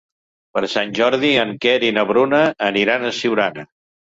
Per 0.55 0.63
Sant 0.75 0.93
Jordi 0.99 1.29
en 1.43 1.53
Quer 1.67 1.75
i 1.91 1.91
na 1.99 2.07
Bruna 2.13 2.43
aniran 2.71 3.07
a 3.07 3.13
Siurana. 3.21 3.71